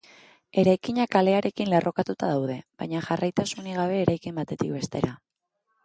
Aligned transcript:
Eraikinak 0.61 1.11
kalearekin 1.15 1.69
lerrokatuta 1.75 2.31
daude, 2.33 2.57
baina 2.83 3.05
jarraitasunik 3.11 3.81
gabe 3.85 4.03
eraikin 4.07 4.41
batetik 4.43 4.77
bestera. 4.81 5.19